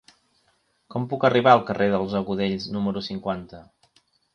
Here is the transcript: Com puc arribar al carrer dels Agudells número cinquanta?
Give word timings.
Com 0.95 1.05
puc 1.11 1.27
arribar 1.29 1.55
al 1.59 1.63
carrer 1.69 1.89
dels 1.95 2.19
Agudells 2.23 2.69
número 2.79 3.09
cinquanta? 3.13 3.67